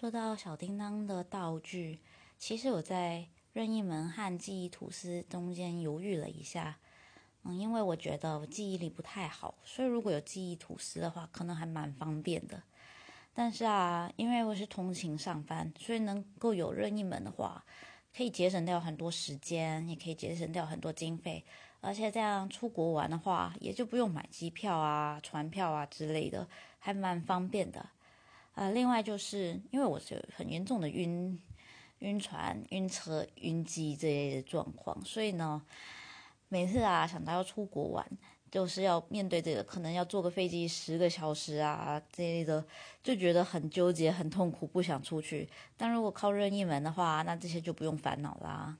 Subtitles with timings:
[0.00, 1.98] 说到小叮当的道具，
[2.38, 6.78] 其实我在任意门和记忆吐司中间犹豫了一下。
[7.42, 12.62] 嗯，因为我觉得我记忆力不太好，所以如果有记忆吐司的话，可能还蛮方便的。
[13.34, 17.62] 但是啊，因为我是通勤上班，所以能够有任意门的话，
[18.16, 21.44] 可以节省掉很多时间，也可以节省掉很多经费。
[21.82, 26.48] 而且这样出国玩的话，也就不用买机票啊、船票啊之类的，
[26.78, 27.86] 还蛮方便的。
[28.54, 31.40] 啊，另外就是因为我是很严重的晕
[32.00, 35.62] 晕船、晕车、晕机这类的状况，所以呢。
[36.52, 38.04] 每次啊，想到要出国玩，
[38.50, 42.66] 就是要面对这个，可能要坐个飞机十个小时啊这类的，
[43.04, 45.48] 就觉得很纠结、很痛苦，不想出去。
[45.76, 48.76] 但如果靠任意门的话，那这些就不用烦恼啦。